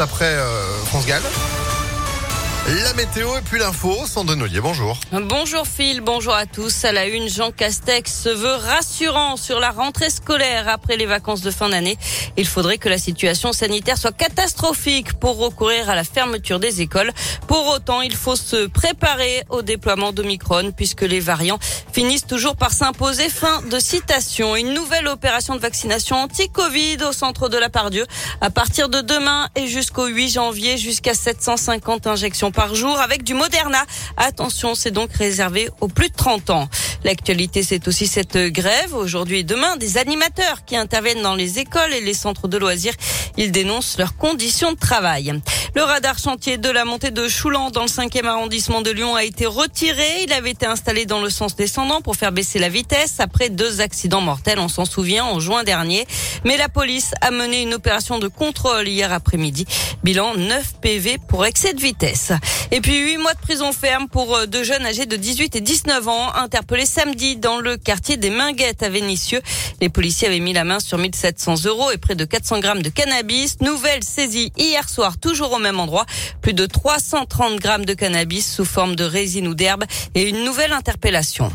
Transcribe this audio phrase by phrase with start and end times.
[0.00, 1.22] après euh, France Gall.
[2.68, 4.96] La météo et puis l'info, Sandrine Ollier, bonjour.
[5.10, 6.84] Bonjour Phil, bonjour à tous.
[6.84, 11.40] À la une, Jean Castex se veut rassurant sur la rentrée scolaire après les vacances
[11.40, 11.98] de fin d'année.
[12.36, 17.12] Il faudrait que la situation sanitaire soit catastrophique pour recourir à la fermeture des écoles.
[17.48, 21.58] Pour autant, il faut se préparer au déploiement d'Omicron puisque les variants
[21.92, 23.28] finissent toujours par s'imposer.
[23.28, 24.54] Fin de citation.
[24.54, 28.06] Une nouvelle opération de vaccination anti-Covid au centre de la Pardieu
[28.40, 33.34] à partir de demain et jusqu'au 8 janvier jusqu'à 750 injections par jour avec du
[33.34, 33.84] Moderna.
[34.16, 36.68] Attention, c'est donc réservé aux plus de 30 ans.
[37.04, 41.92] L'actualité, c'est aussi cette grève aujourd'hui et demain des animateurs qui interviennent dans les écoles
[41.92, 42.94] et les centres de loisirs.
[43.36, 45.40] Ils dénoncent leurs conditions de travail.
[45.74, 49.24] Le radar chantier de la montée de Choulan dans le 5e arrondissement de Lyon a
[49.24, 50.24] été retiré.
[50.24, 53.80] Il avait été installé dans le sens descendant pour faire baisser la vitesse après deux
[53.80, 56.06] accidents mortels, on s'en souvient, en juin dernier.
[56.44, 59.64] Mais la police a mené une opération de contrôle hier après-midi.
[60.04, 62.32] Bilan 9 PV pour excès de vitesse.
[62.70, 65.60] Et puis 8 mois de prison ferme pour euh, deux jeunes âgés de 18 et
[65.62, 69.40] 19 ans interpellés samedi dans le quartier des Minguettes à Vénissieux.
[69.80, 72.90] Les policiers avaient mis la main sur 1700 euros et près de 400 grammes de
[72.90, 73.58] cannabis.
[73.60, 76.06] Nouvelle saisie hier soir, toujours au même endroit.
[76.42, 80.72] Plus de 330 grammes de cannabis sous forme de résine ou d'herbe et une nouvelle
[80.72, 81.50] interpellation.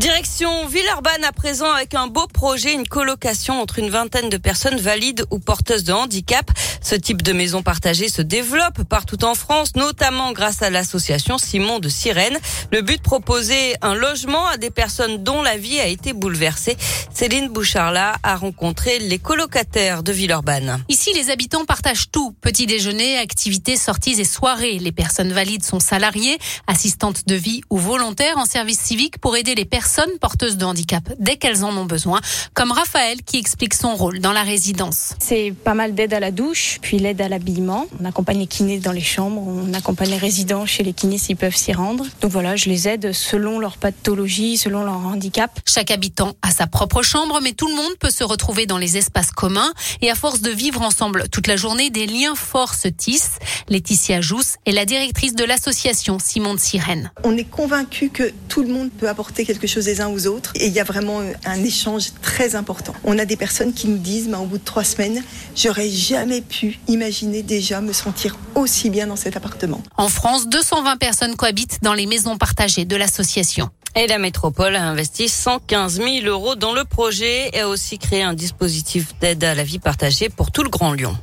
[0.00, 4.78] Direction Villeurbanne à présent avec un beau projet, une colocation entre une vingtaine de personnes
[4.78, 6.50] valides ou porteuses de handicap.
[6.80, 11.80] Ce type de maison partagée se développe partout en France, notamment grâce à l'association Simon
[11.80, 12.38] de Sirène.
[12.72, 16.78] Le but proposer un logement à des personnes dont la vie a été bouleversée.
[17.12, 20.82] Céline Bouchard-là a rencontré les colocataires de Villeurbanne.
[20.88, 22.34] Ici, les habitants partagent tout.
[22.40, 24.78] Petit déjeuner, activités, sorties et soirées.
[24.78, 29.54] Les personnes valides sont salariées, assistantes de vie ou volontaires en service civique pour aider
[29.54, 32.20] les personnes personnes porteuses de handicap dès qu'elles en ont besoin,
[32.54, 35.14] comme Raphaël qui explique son rôle dans la résidence.
[35.18, 37.86] C'est pas mal d'aide à la douche, puis l'aide à l'habillement.
[38.00, 41.36] On accompagne les kinés dans les chambres, on accompagne les résidents chez les kinés s'ils
[41.36, 42.06] peuvent s'y rendre.
[42.20, 45.58] Donc voilà, je les aide selon leur pathologie, selon leur handicap.
[45.66, 48.96] Chaque habitant a sa propre chambre, mais tout le monde peut se retrouver dans les
[48.96, 49.72] espaces communs.
[50.02, 53.40] Et à force de vivre ensemble toute la journée, des liens forts se tissent.
[53.68, 57.10] Laetitia Jousse est la directrice de l'association Simon de Sirène.
[57.24, 60.52] On est convaincu que tout le monde peut apporter quelque chose des uns aux autres.
[60.54, 62.94] Et il y a vraiment un échange très important.
[63.04, 65.22] On a des personnes qui nous disent, bah, au bout de trois semaines,
[65.56, 69.82] j'aurais jamais pu imaginer déjà me sentir aussi bien dans cet appartement.
[69.96, 73.70] En France, 220 personnes cohabitent dans les maisons partagées de l'association.
[73.96, 78.22] Et la métropole a investi 115 000 euros dans le projet et a aussi créé
[78.22, 81.16] un dispositif d'aide à la vie partagée pour tout le Grand Lyon.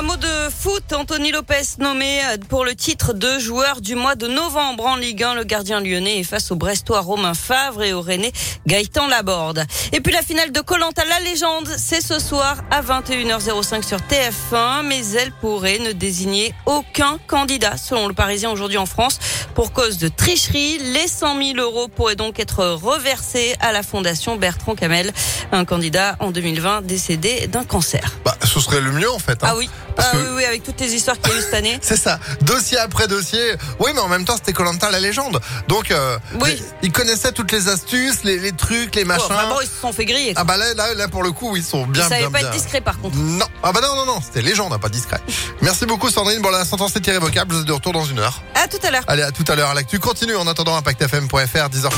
[0.00, 4.28] Un mot de foot, Anthony Lopez nommé pour le titre de joueur du mois de
[4.28, 5.34] novembre en Ligue 1.
[5.34, 8.32] Le gardien lyonnais est face au Brestois Romain Favre et au Rennais
[8.66, 9.62] Gaëtan Laborde.
[9.92, 14.86] Et puis la finale de Colanta la légende, c'est ce soir à 21h05 sur TF1,
[14.86, 19.18] mais elle pourrait ne désigner aucun candidat selon le Parisien aujourd'hui en France.
[19.54, 24.36] Pour cause de tricherie, les 100 000 euros pourraient donc être reversés à la fondation
[24.36, 25.12] Bertrand Camel,
[25.52, 28.18] un candidat en 2020 décédé d'un cancer.
[28.50, 29.44] Ce serait le mieux en fait.
[29.44, 29.50] Hein.
[29.50, 29.70] Ah oui.
[29.96, 31.78] Ah oui, oui, avec toutes les histoires qu'il y a eu cette année.
[31.82, 33.54] C'est ça, dossier après dossier.
[33.78, 35.40] Oui, mais en même temps, c'était Colanta la légende.
[35.68, 36.60] Donc, euh, oui.
[36.82, 39.26] ils connaissaient toutes les astuces, les, les trucs, les machins.
[39.28, 40.32] vraiment, ils se sont fait griller.
[40.36, 42.02] Ah bah là, là, là, pour le coup, ils sont bien.
[42.02, 42.48] Ça savait pas bien.
[42.48, 43.16] être discret par contre.
[43.16, 43.46] Non.
[43.62, 45.20] Ah bah non, non, non, c'était légende, hein, pas discret.
[45.62, 46.40] Merci beaucoup, Sandrine.
[46.40, 47.54] Bon, la sentence est irrévocable.
[47.54, 48.42] Vous êtes de retour dans une heure.
[48.54, 49.04] À tout à l'heure.
[49.06, 49.74] Allez, à tout à l'heure.
[49.74, 51.90] L'actu continue en attendant ImpactFM.fr, 10h04.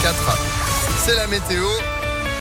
[1.04, 1.64] C'est la météo.